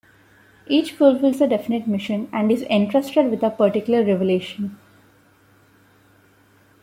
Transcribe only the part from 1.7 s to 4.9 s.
mission, and is entrusted with a particular revelation.